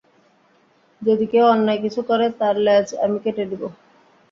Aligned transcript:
যদি 1.01 1.25
কেউ 1.31 1.45
অন্যায় 1.47 1.79
কিছু 1.81 2.01
করে, 2.09 2.25
তার 2.39 2.55
লেজ 2.65 2.87
আমি 3.03 3.17
কেটে 3.23 3.43
দিবো! 3.51 3.67